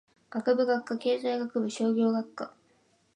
[0.31, 2.53] 学部・学科経済学部商業学科